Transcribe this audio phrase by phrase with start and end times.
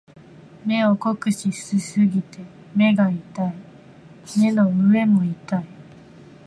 [0.65, 2.39] 目を酷使しすぎて
[2.75, 3.53] 目が痛い。
[4.39, 5.65] 目の上も痛い。